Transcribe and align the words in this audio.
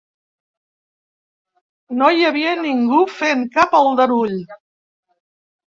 No 1.99 2.09
hi 2.15 2.25
havia 2.31 2.55
ningú 2.63 3.03
fent 3.21 3.47
cap 3.61 3.79
aldarull. 3.83 4.37